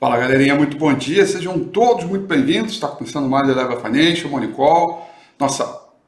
Fala 0.00 0.16
galerinha, 0.16 0.54
muito 0.54 0.76
bom 0.76 0.94
dia, 0.94 1.26
sejam 1.26 1.58
todos 1.58 2.04
muito 2.04 2.24
bem-vindos. 2.24 2.74
Está 2.74 2.86
começando 2.86 3.28
mais 3.28 3.48
Eleva 3.48 3.80
Financial, 3.80 4.30
Monicol, 4.30 5.04
nossa 5.36 5.64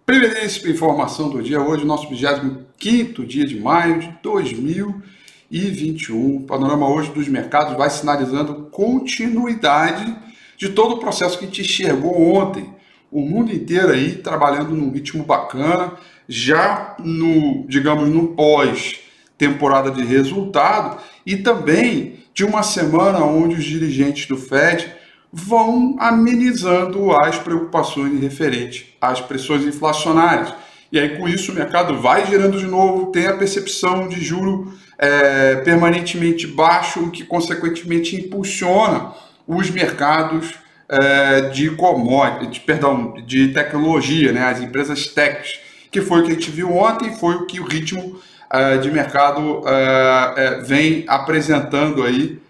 primeiríssima 0.07 0.71
informação 0.71 1.29
do 1.29 1.43
dia 1.43 1.61
hoje, 1.61 1.85
nosso 1.85 2.09
25 2.09 3.27
dia 3.27 3.45
de 3.45 3.59
maio 3.59 3.99
de 3.99 4.15
2021. 4.23 6.37
O 6.37 6.43
panorama 6.43 6.89
hoje 6.89 7.11
dos 7.11 7.27
mercados 7.27 7.77
vai 7.77 7.91
sinalizando 7.91 8.69
continuidade 8.71 10.17
de 10.57 10.69
todo 10.69 10.95
o 10.95 11.01
processo 11.01 11.37
que 11.37 11.49
te 11.49 11.63
enxergou 11.63 12.37
ontem. 12.37 12.73
O 13.11 13.23
mundo 13.23 13.53
inteiro 13.53 13.91
aí 13.91 14.13
trabalhando 14.13 14.71
num 14.71 14.93
ritmo 14.93 15.25
bacana, 15.25 15.95
já 16.29 16.95
no, 17.01 17.67
digamos, 17.67 18.09
no 18.09 18.37
pós 18.37 19.01
temporada 19.37 19.91
de 19.91 20.05
resultado 20.05 21.03
e 21.27 21.39
também 21.39 22.20
de 22.35 22.45
uma 22.45 22.63
semana 22.63 23.25
onde 23.25 23.57
os 23.57 23.65
dirigentes 23.65 24.27
do 24.27 24.37
Fed 24.37 24.93
vão 25.33 25.97
amenizando 25.99 27.13
as 27.13 27.39
preocupações 27.39 28.21
referentes 28.21 28.87
às 29.01 29.21
pressões 29.21 29.65
inflacionárias. 29.65 30.53
E 30.93 30.99
aí, 30.99 31.17
com 31.17 31.29
isso, 31.29 31.53
o 31.53 31.55
mercado 31.55 32.01
vai 32.01 32.27
gerando 32.27 32.59
de 32.59 32.67
novo, 32.67 33.13
tem 33.13 33.27
a 33.29 33.37
percepção 33.37 34.09
de 34.09 34.21
juro 34.21 34.73
é, 34.99 35.57
permanentemente 35.57 36.47
baixo, 36.49 37.01
o 37.01 37.11
que, 37.11 37.25
consequentemente, 37.25 38.17
impulsiona 38.17 39.13
os 39.47 39.71
mercados 39.71 40.55
é, 40.89 41.43
de 41.43 41.71
commodities, 41.71 42.59
perdão, 42.59 43.15
de 43.25 43.49
tecnologia, 43.49 44.33
né, 44.33 44.43
as 44.43 44.61
empresas 44.61 45.07
techs, 45.07 45.61
que 45.91 46.01
foi 46.01 46.21
o 46.21 46.25
que 46.25 46.33
a 46.33 46.35
gente 46.35 46.51
viu 46.51 46.77
ontem, 46.77 47.17
foi 47.17 47.37
o 47.37 47.47
que 47.47 47.61
o 47.61 47.65
ritmo 47.65 48.21
uh, 48.53 48.79
de 48.79 48.91
mercado 48.91 49.61
uh, 49.61 50.63
vem 50.63 51.05
apresentando 51.07 52.03
aí 52.03 52.41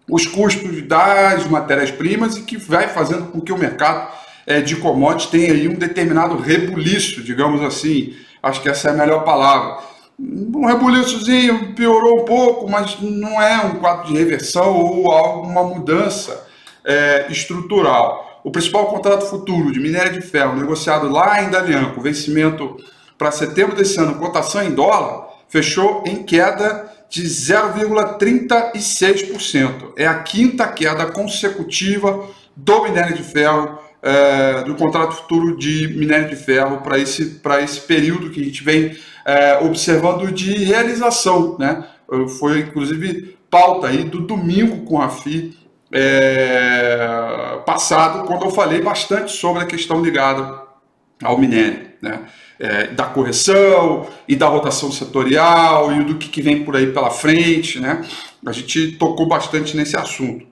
os 0.10 0.28
custos 0.28 0.82
das 0.84 1.46
matérias-primas 1.48 2.38
e 2.38 2.42
que 2.42 2.58
vai 2.58 2.88
fazendo 2.88 3.28
com 3.28 3.40
que 3.40 3.52
o 3.52 3.58
mercado 3.58 4.12
é, 4.46 4.62
de 4.62 4.76
commodities 4.76 5.30
tenha 5.30 5.54
aí 5.54 5.68
um 5.68 5.76
determinado 5.76 6.38
rebuliço, 6.38 7.24
digamos 7.24 7.62
assim. 7.62 8.14
Acho 8.42 8.62
que 8.62 8.70
essa 8.70 8.90
é 8.90 8.92
a 8.92 8.96
melhor 8.96 9.24
palavra. 9.24 9.84
Um 10.20 10.66
rebuliçozinho 10.66 11.74
piorou 11.74 12.22
um 12.22 12.26
pouco, 12.26 12.70
mas 12.70 12.98
não 13.00 13.42
é 13.42 13.66
um 13.66 13.76
quadro 13.76 14.08
de 14.08 14.18
reversão 14.18 14.76
ou 14.76 15.12
alguma 15.12 15.64
mudança 15.64 16.46
é, 16.86 17.28
estrutural. 17.30 18.42
O 18.44 18.52
principal 18.52 18.88
contrato 18.88 19.26
futuro 19.26 19.72
de 19.72 19.80
minério 19.80 20.14
de 20.14 20.22
ferro 20.22 20.56
negociado 20.56 21.10
lá 21.10 21.42
em 21.42 21.50
Dalian, 21.50 21.92
com 21.92 22.02
vencimento 22.02 22.78
para 23.18 23.32
setembro 23.32 23.76
desse 23.76 23.98
ano, 24.00 24.16
cotação 24.16 24.62
em 24.62 24.72
dólar, 24.72 25.30
fechou 25.48 26.04
em 26.06 26.24
queda 26.24 26.92
de 27.14 27.24
0,36%. 27.26 29.94
É 29.96 30.08
a 30.08 30.24
quinta 30.24 30.68
queda 30.68 31.06
consecutiva 31.06 32.28
do 32.56 32.86
minério 32.86 33.16
de 33.16 33.22
ferro, 33.22 33.78
é, 34.02 34.64
do 34.64 34.74
contrato 34.74 35.18
futuro 35.18 35.56
de 35.56 35.90
minério 35.90 36.28
de 36.28 36.36
ferro 36.36 36.78
para 36.78 36.98
esse, 36.98 37.40
esse 37.62 37.82
período 37.82 38.32
que 38.32 38.42
a 38.42 38.44
gente 38.44 38.64
vem 38.64 38.98
é, 39.26 39.60
observando 39.60 40.32
de 40.32 40.56
realização. 40.64 41.56
Né? 41.60 41.86
Foi 42.40 42.62
inclusive 42.62 43.38
pauta 43.48 43.90
aí 43.90 44.06
do 44.06 44.22
domingo 44.22 44.84
com 44.84 45.00
a 45.00 45.08
FI 45.08 45.56
é, 45.92 47.60
passado, 47.64 48.26
quando 48.26 48.46
eu 48.46 48.50
falei 48.50 48.82
bastante 48.82 49.32
sobre 49.32 49.62
a 49.62 49.68
questão 49.68 50.02
ligada 50.02 50.63
ao 51.24 51.38
minério. 51.38 51.94
Né? 52.02 52.20
é, 52.60 52.88
da 52.88 53.06
correção 53.06 54.10
e 54.28 54.36
da 54.36 54.48
rotação 54.48 54.92
setorial 54.92 55.94
e 55.94 56.04
do 56.04 56.16
que, 56.16 56.28
que 56.30 56.42
vem 56.42 56.64
por 56.64 56.76
aí 56.76 56.88
pela 56.88 57.12
frente, 57.12 57.80
né? 57.80 58.04
A 58.46 58.52
gente 58.52 58.94
tocou 58.94 59.28
bastante 59.28 59.76
nesse 59.76 59.98
assunto. 59.98 60.46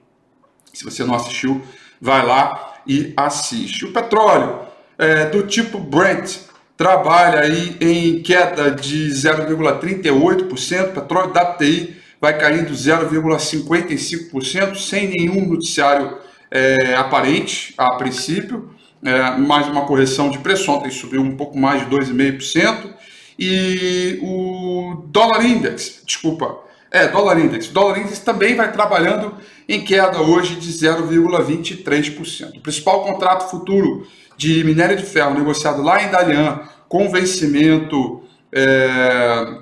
Se 0.72 0.84
você 0.84 1.04
não 1.04 1.14
assistiu, 1.14 1.62
vai 2.00 2.24
lá 2.24 2.80
e 2.86 3.12
assiste. 3.16 3.84
O 3.84 3.92
petróleo 3.92 4.60
é, 4.98 5.26
do 5.26 5.46
tipo 5.46 5.78
Brent 5.78 6.38
trabalha 6.76 7.40
aí 7.40 7.76
em 7.80 8.22
queda 8.22 8.70
de 8.70 9.08
0,38%, 9.08 10.92
petróleo 10.92 11.32
da 11.32 11.54
TI 11.54 11.96
vai 12.20 12.38
caindo 12.38 12.72
0,55%, 12.72 14.76
sem 14.76 15.08
nenhum 15.08 15.48
noticiário 15.48 16.18
é, 16.50 16.94
aparente 16.94 17.74
a 17.76 17.94
princípio 17.94 18.70
é, 19.04 19.36
mais 19.36 19.66
uma 19.66 19.84
correção 19.84 20.30
de 20.30 20.38
preço, 20.38 20.70
ontem 20.70 20.90
subiu 20.90 21.20
um 21.20 21.36
pouco 21.36 21.58
mais 21.58 21.80
de 21.80 21.94
2,5%, 21.94 22.92
e 23.38 24.18
o 24.22 25.04
dólar 25.06 25.44
index, 25.44 26.02
desculpa, 26.06 26.58
é, 26.90 27.08
dólar 27.08 27.40
index, 27.40 27.68
dólar 27.68 27.98
index 27.98 28.20
também 28.20 28.54
vai 28.54 28.70
trabalhando 28.70 29.34
em 29.68 29.82
queda 29.82 30.20
hoje 30.20 30.56
de 30.56 30.70
0,23%. 30.70 32.58
O 32.58 32.60
principal 32.60 33.02
contrato 33.04 33.50
futuro 33.50 34.06
de 34.36 34.62
minério 34.62 34.96
de 34.96 35.02
ferro 35.02 35.34
negociado 35.34 35.82
lá 35.82 36.02
em 36.02 36.10
Dalian, 36.10 36.60
com 36.88 37.10
vencimento 37.10 38.22
é, 38.52 39.58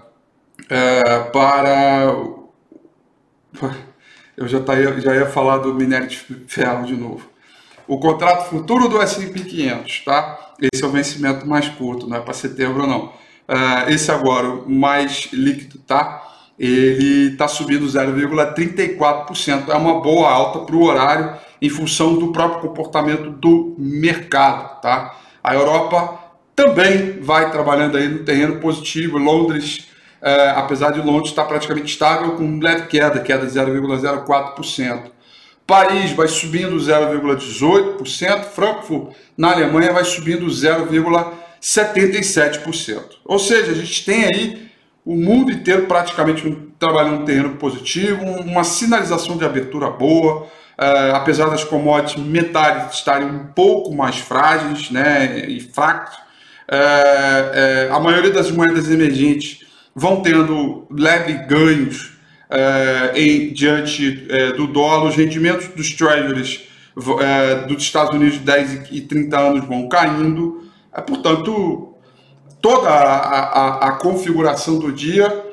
é, 0.68 1.20
para... 1.32 2.14
Eu 4.36 4.48
já, 4.48 4.58
tá, 4.58 4.74
já 4.98 5.14
ia 5.14 5.26
falar 5.26 5.58
do 5.58 5.74
minério 5.74 6.08
de 6.08 6.16
ferro 6.46 6.86
de 6.86 6.96
novo 6.96 7.29
o 7.90 7.98
contrato 7.98 8.48
futuro 8.48 8.88
do 8.88 9.02
S&P 9.02 9.40
500, 9.40 10.04
tá? 10.04 10.52
Esse 10.62 10.84
é 10.84 10.86
o 10.86 10.90
vencimento 10.90 11.44
mais 11.44 11.68
curto, 11.70 12.06
não 12.06 12.18
é 12.18 12.20
para 12.20 12.32
setembro 12.32 12.86
não. 12.86 13.06
Uh, 13.06 13.88
esse 13.88 14.12
agora, 14.12 14.48
o 14.48 14.70
mais 14.70 15.28
líquido, 15.32 15.80
tá? 15.80 16.24
Ele 16.56 17.32
está 17.32 17.48
subindo 17.48 17.84
0,34%. 17.84 19.70
É 19.70 19.74
uma 19.74 20.00
boa 20.00 20.30
alta 20.30 20.60
para 20.60 20.76
o 20.76 20.84
horário 20.84 21.36
em 21.60 21.68
função 21.68 22.14
do 22.14 22.30
próprio 22.30 22.60
comportamento 22.60 23.28
do 23.28 23.74
mercado, 23.76 24.80
tá? 24.80 25.16
A 25.42 25.52
Europa 25.56 26.16
também 26.54 27.18
vai 27.20 27.50
trabalhando 27.50 27.96
aí 27.96 28.06
no 28.06 28.20
terreno 28.20 28.60
positivo. 28.60 29.18
Londres, 29.18 29.88
uh, 30.22 30.58
apesar 30.58 30.92
de 30.92 31.00
Londres 31.00 31.30
estar 31.30 31.44
praticamente 31.44 31.90
estável, 31.90 32.36
com 32.36 32.60
leve 32.60 32.86
queda, 32.86 33.18
queda 33.18 33.44
de 33.44 33.52
0,04%. 33.52 35.10
Paris 35.70 36.10
vai 36.10 36.26
subindo 36.26 36.76
0,18%, 36.76 38.46
Frankfurt, 38.46 39.14
na 39.38 39.52
Alemanha, 39.52 39.92
vai 39.92 40.04
subindo 40.04 40.44
0,77%. 40.46 43.02
Ou 43.24 43.38
seja, 43.38 43.70
a 43.70 43.74
gente 43.76 44.04
tem 44.04 44.24
aí 44.24 44.68
o 45.06 45.14
mundo 45.14 45.52
inteiro 45.52 45.86
praticamente 45.86 46.42
trabalhando 46.76 47.22
um 47.22 47.24
terreno 47.24 47.50
positivo, 47.50 48.24
uma 48.24 48.64
sinalização 48.64 49.38
de 49.38 49.44
abertura 49.44 49.88
boa, 49.88 50.42
uh, 50.42 51.14
apesar 51.14 51.48
das 51.48 51.62
commodities 51.62 52.20
metálicas 52.20 52.94
estarem 52.94 53.28
um 53.28 53.46
pouco 53.54 53.94
mais 53.94 54.16
frágeis 54.16 54.90
né, 54.90 55.44
e 55.46 55.60
fracas, 55.60 56.16
uh, 56.16 57.92
uh, 57.92 57.94
a 57.94 58.00
maioria 58.00 58.32
das 58.32 58.50
moedas 58.50 58.90
emergentes 58.90 59.60
vão 59.94 60.20
tendo 60.20 60.88
leve 60.90 61.34
ganhos 61.46 62.18
é, 62.50 63.12
em, 63.14 63.52
diante 63.52 64.26
é, 64.28 64.52
do 64.52 64.66
dólar, 64.66 65.08
os 65.08 65.16
rendimentos 65.16 65.68
dos 65.68 65.92
treasuries 65.92 66.68
é, 67.20 67.54
dos 67.66 67.82
Estados 67.82 68.14
Unidos 68.14 68.34
de 68.34 68.44
10 68.44 68.90
e 68.90 69.00
30 69.02 69.38
anos 69.38 69.64
vão 69.64 69.88
caindo. 69.88 70.68
É, 70.92 71.00
portanto, 71.00 71.94
toda 72.60 72.88
a, 72.88 73.04
a, 73.04 73.88
a, 73.88 73.92
configuração 73.92 74.78
do 74.78 74.92
dia 74.92 75.46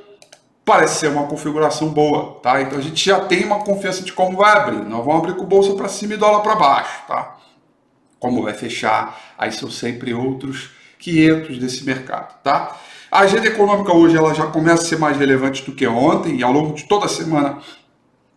parece 0.66 1.00
ser 1.00 1.08
uma 1.08 1.28
configuração 1.28 1.90
boa, 1.90 2.40
tá? 2.42 2.62
Então 2.62 2.80
a 2.80 2.82
gente 2.82 3.06
já 3.06 3.20
tem 3.22 3.46
uma 3.46 3.60
confiança 3.60 4.04
de 4.04 4.12
como 4.12 4.38
vai 4.38 4.52
abrir. 4.52 4.84
Nós 4.84 5.06
vamos 5.06 5.24
abrir 5.24 5.36
com 5.36 5.46
bolsa 5.46 5.74
para 5.76 5.88
cima 5.88 6.16
e 6.16 6.18
dólar 6.18 6.42
para 6.42 6.56
baixo, 6.56 7.04
tá? 7.08 7.38
Como 8.20 8.44
vai 8.44 8.54
fechar, 8.54 9.18
aí 9.38 9.52
são 9.52 9.70
sempre 9.70 10.14
outros 10.14 10.72
500 11.00 11.60
desse 11.60 11.84
mercado, 11.86 12.42
tá? 12.42 12.76
A 13.09 13.19
agenda 13.19 13.48
econômica 13.48 13.94
hoje 13.94 14.18
ela 14.18 14.33
já 14.33 14.48
começa 14.48 14.83
a 14.83 14.86
ser 14.86 14.98
mais 14.98 15.18
relevante 15.18 15.63
do 15.63 15.71
que 15.71 15.88
ontem 15.88 16.38
e 16.38 16.44
ao 16.44 16.51
longo 16.51 16.74
de 16.75 16.83
toda 16.83 17.06
a 17.06 17.09
semana 17.09 17.59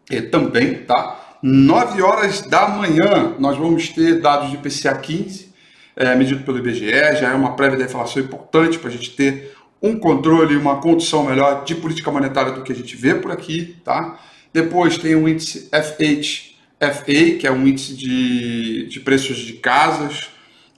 eh, 0.08 0.22
também, 0.22 0.74
tá? 0.84 1.38
9 1.42 2.00
horas 2.02 2.42
da 2.42 2.68
manhã 2.68 3.34
nós 3.38 3.56
vamos 3.56 3.88
ter 3.88 4.20
dados 4.20 4.50
de 4.50 4.58
PCA 4.58 4.94
15, 4.94 5.52
é, 5.96 6.14
medido 6.14 6.44
pelo 6.44 6.58
IBGE, 6.58 6.90
já 7.16 7.32
é 7.32 7.34
uma 7.34 7.56
prévia 7.56 7.78
da 7.78 7.84
inflação 7.84 8.22
importante 8.22 8.78
para 8.78 8.88
a 8.88 8.92
gente 8.92 9.10
ter 9.10 9.56
um 9.82 9.98
controle, 9.98 10.56
uma 10.56 10.76
condição 10.76 11.24
melhor 11.24 11.64
de 11.64 11.74
política 11.74 12.10
monetária 12.10 12.52
do 12.52 12.62
que 12.62 12.70
a 12.70 12.74
gente 12.74 12.94
vê 12.94 13.14
por 13.14 13.32
aqui, 13.32 13.76
tá? 13.84 14.20
Depois 14.52 14.98
tem 14.98 15.16
o 15.16 15.28
índice 15.28 15.68
FHFA, 15.72 17.38
que 17.40 17.46
é 17.46 17.50
um 17.50 17.66
índice 17.66 17.94
de, 17.94 18.86
de 18.86 19.00
preços 19.00 19.38
de 19.38 19.54
casas, 19.54 20.28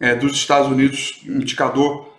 é, 0.00 0.14
dos 0.14 0.32
Estados 0.32 0.70
Unidos, 0.70 1.20
indicador 1.26 2.12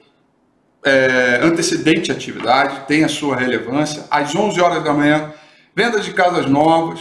é, 0.85 1.39
antecedente 1.41 2.11
à 2.11 2.15
atividade, 2.15 2.85
tem 2.87 3.03
a 3.03 3.09
sua 3.09 3.35
relevância. 3.35 4.05
Às 4.11 4.35
11 4.35 4.59
horas 4.59 4.83
da 4.83 4.93
manhã, 4.93 5.33
venda 5.75 5.99
de 5.99 6.11
casas 6.11 6.45
novas, 6.45 6.99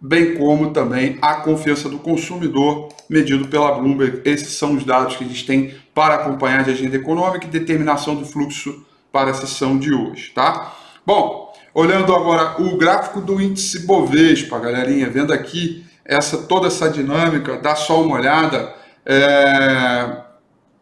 bem 0.00 0.34
como 0.34 0.70
também 0.70 1.18
a 1.20 1.36
confiança 1.36 1.88
do 1.88 1.98
consumidor 1.98 2.88
medido 3.08 3.48
pela 3.48 3.72
Bloomberg. 3.72 4.22
Esses 4.24 4.54
são 4.54 4.74
os 4.74 4.84
dados 4.84 5.16
que 5.16 5.24
a 5.24 5.26
gente 5.26 5.46
tem 5.46 5.74
para 5.94 6.14
acompanhar 6.14 6.64
de 6.64 6.70
agenda 6.70 6.96
econômica 6.96 7.46
e 7.46 7.50
determinação 7.50 8.14
do 8.14 8.24
fluxo 8.24 8.84
para 9.12 9.30
a 9.30 9.34
sessão 9.34 9.78
de 9.78 9.92
hoje, 9.92 10.30
tá? 10.34 10.74
Bom, 11.04 11.52
olhando 11.74 12.14
agora 12.14 12.62
o 12.62 12.76
gráfico 12.76 13.20
do 13.20 13.40
índice 13.40 13.86
Bovespa, 13.86 14.58
galerinha, 14.58 15.10
vendo 15.10 15.32
aqui 15.32 15.84
essa 16.04 16.38
toda 16.38 16.68
essa 16.68 16.88
dinâmica, 16.88 17.58
dá 17.58 17.74
só 17.74 18.02
uma 18.02 18.16
olhada. 18.16 18.74
É, 19.04 20.16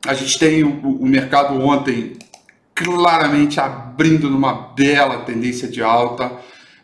a 0.06 0.14
gente 0.14 0.38
tem 0.38 0.62
o, 0.62 1.00
o 1.00 1.06
mercado 1.06 1.54
ontem 1.60 2.16
claramente 2.78 3.58
abrindo 3.58 4.30
numa 4.30 4.52
bela 4.52 5.24
tendência 5.24 5.66
de 5.66 5.82
alta, 5.82 6.30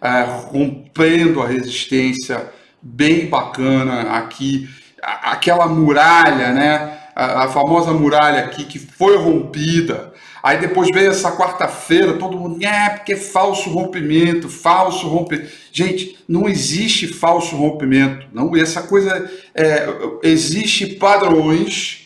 é, 0.03 0.23
rompendo 0.23 1.41
a 1.41 1.47
resistência 1.47 2.51
bem 2.83 3.27
bacana 3.27 4.17
aqui, 4.17 4.69
aquela 5.01 5.67
muralha, 5.69 6.53
né? 6.53 6.99
A, 7.15 7.45
a, 7.45 7.49
famosa 7.49 7.93
muralha 7.93 8.41
aqui 8.41 8.65
que 8.65 8.77
foi 8.77 9.17
rompida. 9.17 10.13
Aí 10.43 10.59
depois 10.59 10.91
veio 10.91 11.11
essa 11.11 11.31
quarta-feira, 11.31 12.15
todo 12.15 12.37
mundo, 12.37 12.63
é, 12.63 12.91
porque 12.91 13.13
é 13.13 13.17
falso 13.17 13.71
rompimento, 13.71 14.49
falso 14.49 15.07
rompimento. 15.07 15.49
Gente, 15.73 16.19
não 16.29 16.49
existe 16.49 17.07
falso 17.07 17.55
rompimento. 17.57 18.27
Não, 18.33 18.55
essa 18.57 18.83
coisa 18.83 19.31
é, 19.55 19.87
existe 20.25 20.87
padrões 20.97 22.04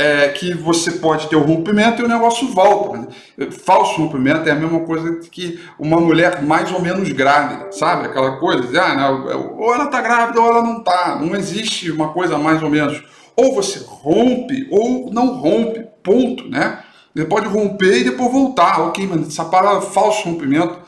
é, 0.00 0.28
que 0.28 0.54
você 0.54 0.92
pode 0.92 1.28
ter 1.28 1.36
o 1.36 1.42
rompimento 1.42 2.00
e 2.00 2.04
o 2.06 2.08
negócio 2.08 2.48
volta. 2.48 3.06
Falso 3.50 4.00
rompimento 4.00 4.48
é 4.48 4.52
a 4.52 4.54
mesma 4.54 4.80
coisa 4.80 5.20
que 5.30 5.60
uma 5.78 6.00
mulher 6.00 6.42
mais 6.42 6.72
ou 6.72 6.80
menos 6.80 7.06
grávida, 7.12 7.70
sabe? 7.70 8.06
Aquela 8.06 8.38
coisa, 8.38 8.66
de, 8.66 8.78
ah, 8.78 8.94
não, 8.94 9.58
ou 9.58 9.74
ela 9.74 9.84
está 9.84 10.00
grávida 10.00 10.40
ou 10.40 10.48
ela 10.48 10.62
não 10.62 10.78
está. 10.78 11.18
Não 11.20 11.36
existe 11.36 11.90
uma 11.90 12.08
coisa 12.14 12.38
mais 12.38 12.62
ou 12.62 12.70
menos. 12.70 13.02
Ou 13.36 13.54
você 13.54 13.84
rompe 13.86 14.66
ou 14.70 15.12
não 15.12 15.38
rompe, 15.38 15.86
ponto, 16.02 16.48
né? 16.48 16.78
Você 17.14 17.26
pode 17.26 17.46
romper 17.46 17.98
e 17.98 18.04
depois 18.04 18.32
voltar. 18.32 18.80
Ok, 18.80 19.06
mas 19.06 19.28
essa 19.28 19.44
palavra 19.44 19.82
falso 19.82 20.26
rompimento, 20.26 20.78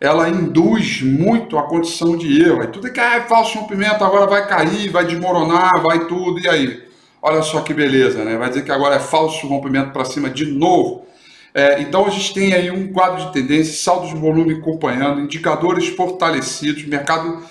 ela 0.00 0.28
induz 0.28 1.02
muito 1.02 1.58
a 1.58 1.64
condição 1.64 2.16
de 2.16 2.40
erro. 2.40 2.60
Aí 2.60 2.68
tudo 2.68 2.86
é 2.86 2.90
que 2.90 3.00
ah, 3.00 3.16
é 3.16 3.20
falso 3.22 3.58
rompimento, 3.58 4.04
agora 4.04 4.28
vai 4.28 4.46
cair, 4.46 4.90
vai 4.90 5.04
desmoronar, 5.04 5.82
vai 5.82 6.06
tudo, 6.06 6.38
e 6.38 6.48
aí? 6.48 6.89
Olha 7.22 7.42
só 7.42 7.60
que 7.60 7.74
beleza, 7.74 8.24
né? 8.24 8.36
Vai 8.36 8.48
dizer 8.48 8.64
que 8.64 8.72
agora 8.72 8.96
é 8.96 9.00
falso 9.00 9.46
rompimento 9.46 9.90
para 9.90 10.04
cima 10.04 10.30
de 10.30 10.46
novo. 10.46 11.06
É, 11.52 11.80
então 11.82 12.06
a 12.06 12.10
gente 12.10 12.32
tem 12.32 12.54
aí 12.54 12.70
um 12.70 12.92
quadro 12.92 13.26
de 13.26 13.32
tendência, 13.32 13.74
saldo 13.74 14.06
de 14.06 14.14
volume 14.14 14.54
acompanhando, 14.54 15.20
indicadores 15.20 15.88
fortalecidos, 15.88 16.84
mercado 16.86 17.42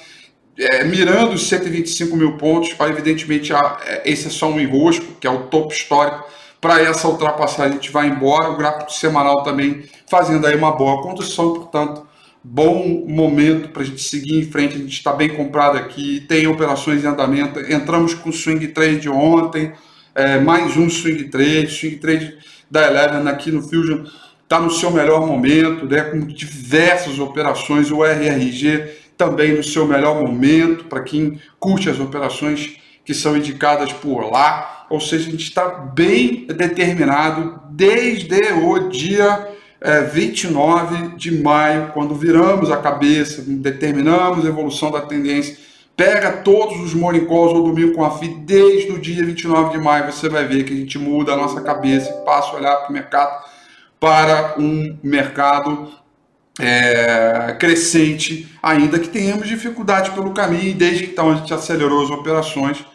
é, 0.58 0.84
mirando 0.84 1.34
os 1.34 1.48
125 1.48 2.16
mil 2.16 2.38
pontos. 2.38 2.76
Evidentemente, 2.80 3.54
a, 3.54 3.78
é, 3.86 4.10
esse 4.10 4.28
é 4.28 4.30
só 4.30 4.50
um 4.50 4.60
enrosco, 4.60 5.06
que 5.20 5.28
é 5.28 5.30
o 5.30 5.44
topo 5.48 5.72
histórico. 5.72 6.26
Para 6.60 6.82
essa 6.82 7.08
ultrapassagem, 7.08 7.72
a 7.72 7.76
gente 7.76 7.92
vai 7.92 8.08
embora. 8.08 8.50
O 8.50 8.58
gráfico 8.58 8.92
semanal 8.92 9.44
também 9.44 9.84
fazendo 10.10 10.46
aí 10.48 10.56
uma 10.56 10.72
boa 10.72 11.02
condução, 11.02 11.54
portanto, 11.54 12.09
bom 12.44 13.06
momento 13.08 13.70
para 13.70 13.82
a 13.82 13.86
gente 13.86 14.02
seguir 14.02 14.40
em 14.40 14.50
frente. 14.50 14.76
A 14.76 14.80
gente 14.80 14.94
está 14.94 15.14
bem 15.14 15.30
comprado 15.30 15.78
aqui, 15.78 16.22
tem 16.28 16.48
operações 16.48 17.04
em 17.04 17.08
andamento. 17.08 17.60
Entramos 17.60 18.14
com 18.14 18.32
swing 18.32 18.68
trade 18.70 19.10
ontem, 19.10 19.74
é, 20.16 20.40
mais 20.40 20.76
um 20.78 20.90
swing 20.90 21.26
trade, 21.26 21.68
swing 21.68 21.98
trade 21.98 22.38
da 22.70 22.88
Eleven 22.88 23.28
aqui 23.28 23.52
no 23.52 23.62
Fusion 23.62 24.06
está 24.50 24.60
no 24.60 24.72
seu 24.72 24.90
melhor 24.90 25.28
momento, 25.28 25.86
né, 25.86 26.02
com 26.02 26.20
diversas 26.22 27.20
operações. 27.20 27.92
O 27.92 28.04
RRG 28.04 28.98
também 29.16 29.54
no 29.54 29.64
seu 29.64 29.88
melhor 29.88 30.20
momento, 30.20 30.86
para 30.86 31.04
quem 31.04 31.40
curte 31.60 31.88
as 31.88 32.00
operações 32.00 32.78
que 33.06 33.14
são 33.14 33.38
indicadas 33.38 33.94
por 33.94 34.32
lá. 34.32 34.88
Ou 34.90 35.00
seja, 35.00 35.28
a 35.28 35.32
gente 35.32 35.44
está 35.44 35.68
bem 35.68 36.48
determinado 36.48 37.62
desde 37.70 38.54
o 38.54 38.90
dia 38.90 39.49
é, 39.82 40.02
29 40.02 41.16
de 41.16 41.42
maio, 41.42 41.92
quando 41.94 42.14
viramos 42.14 42.70
a 42.72 42.78
cabeça, 42.78 43.44
determinamos 43.46 44.46
a 44.46 44.50
evolução 44.50 44.92
da 44.92 45.02
tendência, 45.02 45.58
pega 45.96 46.32
todos 46.32 46.80
os 46.80 46.94
morning 46.94 47.26
calls 47.26 47.54
ou 47.54 47.64
domingo 47.64 47.94
com 47.94 48.04
a 48.04 48.18
FI 48.18 48.28
desde 48.46 48.92
o 48.92 49.00
dia 49.00 49.24
29 49.24 49.78
de 49.78 49.84
maio, 49.84 50.12
você 50.12 50.30
vai 50.30 50.46
ver 50.46 50.64
que 50.64 50.74
a 50.74 50.76
gente 50.76 50.98
muda 50.98 51.34
a 51.34 51.38
nossa 51.38 51.62
cabeça 51.62 52.10
e 52.10 52.26
passa 52.26 52.52
a 52.52 52.56
olhar 52.56 52.76
para 52.78 52.90
o 52.90 52.94
mercado 52.94 53.50
para 54.00 54.56
um 54.58 54.98
mercado 55.04 55.90
é, 56.58 57.56
crescente, 57.60 58.48
ainda 58.64 58.98
que 58.98 59.10
tenhamos 59.10 59.48
dificuldade 59.48 60.12
pelo 60.12 60.32
caminho, 60.32 60.70
e 60.70 60.74
desde 60.74 61.06
então 61.06 61.32
a 61.32 61.36
gente 61.36 61.54
acelerou 61.54 62.04
as 62.04 62.10
operações 62.10 62.86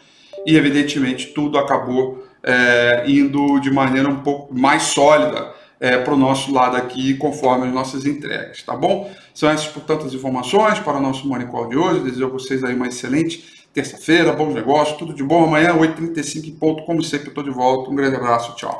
e 0.47 0.55
evidentemente 0.55 1.27
tudo 1.27 1.59
acabou 1.59 2.25
é, 2.43 3.03
indo 3.07 3.59
de 3.59 3.71
maneira 3.71 4.09
um 4.09 4.17
pouco 4.17 4.53
mais 4.53 4.83
sólida 4.83 5.53
é, 5.79 5.97
para 5.97 6.13
o 6.13 6.17
nosso 6.17 6.53
lado 6.53 6.77
aqui, 6.77 7.15
conforme 7.15 7.67
as 7.67 7.73
nossas 7.73 8.05
entregas, 8.05 8.63
tá 8.63 8.75
bom? 8.75 9.11
São 9.33 9.49
essas, 9.49 9.67
portanto, 9.67 10.05
as 10.05 10.13
informações 10.13 10.79
para 10.79 10.97
o 10.97 11.01
nosso 11.01 11.27
Call 11.47 11.67
de 11.67 11.77
hoje. 11.77 11.99
Desejo 12.01 12.25
a 12.25 12.29
vocês 12.29 12.63
aí 12.63 12.75
uma 12.75 12.87
excelente 12.87 13.67
terça-feira, 13.73 14.31
bons 14.31 14.53
negócios, 14.53 14.97
tudo 14.97 15.13
de 15.13 15.23
bom. 15.23 15.43
Amanhã, 15.43 15.73
8h35 15.73 16.57
ponto, 16.57 16.83
como 16.85 17.03
sempre, 17.03 17.29
estou 17.29 17.43
de 17.43 17.51
volta. 17.51 17.91
Um 17.91 17.95
grande 17.95 18.15
abraço, 18.15 18.55
tchau. 18.55 18.79